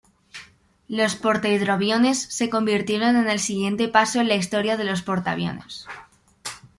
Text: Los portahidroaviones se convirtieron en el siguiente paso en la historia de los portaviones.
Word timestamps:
Los 0.87 1.15
portahidroaviones 1.15 2.19
se 2.23 2.49
convirtieron 2.49 3.17
en 3.17 3.29
el 3.29 3.39
siguiente 3.39 3.87
paso 3.87 4.19
en 4.19 4.29
la 4.29 4.33
historia 4.35 4.75
de 4.75 4.83
los 4.83 5.03
portaviones. 5.03 5.85